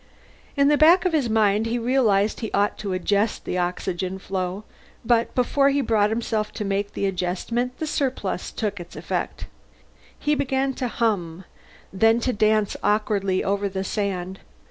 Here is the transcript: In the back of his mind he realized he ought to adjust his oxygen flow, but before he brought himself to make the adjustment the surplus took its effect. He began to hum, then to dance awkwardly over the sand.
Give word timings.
In 0.57 0.67
the 0.67 0.79
back 0.79 1.05
of 1.05 1.13
his 1.13 1.29
mind 1.29 1.67
he 1.67 1.77
realized 1.77 2.39
he 2.39 2.51
ought 2.53 2.75
to 2.79 2.93
adjust 2.93 3.45
his 3.45 3.57
oxygen 3.57 4.17
flow, 4.17 4.63
but 5.05 5.35
before 5.35 5.69
he 5.69 5.79
brought 5.81 6.09
himself 6.09 6.51
to 6.53 6.65
make 6.65 6.93
the 6.93 7.05
adjustment 7.05 7.77
the 7.77 7.85
surplus 7.85 8.49
took 8.51 8.79
its 8.79 8.95
effect. 8.95 9.45
He 10.17 10.33
began 10.33 10.73
to 10.73 10.87
hum, 10.87 11.43
then 11.93 12.19
to 12.21 12.33
dance 12.33 12.75
awkwardly 12.83 13.43
over 13.43 13.69
the 13.69 13.83
sand. 13.83 14.39